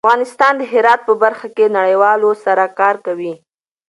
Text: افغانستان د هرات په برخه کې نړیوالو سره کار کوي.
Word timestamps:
افغانستان 0.05 0.53
د 0.57 0.61
هرات 0.71 0.99
په 1.07 1.13
برخه 1.23 1.47
کې 1.55 1.73
نړیوالو 1.77 2.29
سره 2.43 2.63
کار 2.79 2.95
کوي. 3.05 3.33